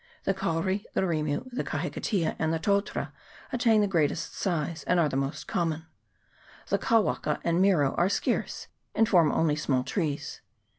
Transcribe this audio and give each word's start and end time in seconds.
The 0.23 0.33
kauri, 0.33 0.83
the 0.95 1.01
rirnu, 1.03 1.47
the 1.51 1.63
kahikatea, 1.63 2.35
and 2.39 2.51
the 2.51 2.57
totara 2.57 3.11
attain 3.53 3.81
the 3.81 3.87
greatest 3.87 4.33
size, 4.33 4.83
and 4.85 4.99
are 4.99 5.07
the 5.07 5.15
most 5.15 5.47
common; 5.47 5.85
the 6.69 6.79
kawaka 6.79 7.39
and 7.43 7.61
miro 7.61 7.93
are 7.99 8.09
scarce, 8.09 8.65
and 8.95 9.07
form 9.07 9.31
only 9.31 9.55
small 9.55 9.83
trees. 9.83 10.41